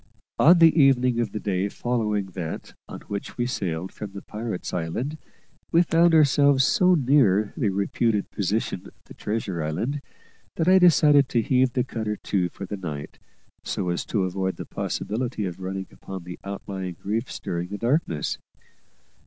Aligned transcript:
On 0.39 0.57
the 0.57 0.73
evening 0.81 1.19
of 1.19 1.31
the 1.31 1.39
day 1.39 1.69
following 1.69 2.31
that 2.31 2.73
on 2.89 3.01
which 3.01 3.37
we 3.37 3.45
sailed 3.45 3.91
from 3.91 4.13
the 4.13 4.23
pirate's 4.23 4.73
island, 4.73 5.19
we 5.71 5.83
found 5.83 6.15
ourselves 6.15 6.63
so 6.63 6.95
near 6.95 7.53
the 7.55 7.69
reputed 7.69 8.31
position 8.31 8.87
of 8.87 8.99
the 9.05 9.13
treasure 9.13 9.61
island 9.61 10.01
that 10.55 10.67
I 10.67 10.79
decided 10.79 11.29
to 11.29 11.43
heave 11.43 11.73
the 11.73 11.83
cutter 11.83 12.15
to 12.15 12.49
for 12.49 12.65
the 12.65 12.77
night, 12.77 13.19
so 13.63 13.89
as 13.89 14.03
to 14.05 14.23
avoid 14.23 14.55
the 14.55 14.65
possibility 14.65 15.45
of 15.45 15.59
running 15.59 15.85
upon 15.91 16.23
the 16.23 16.39
outlying 16.43 16.95
reef 17.03 17.27
during 17.39 17.67
the 17.67 17.77
darkness. 17.77 18.39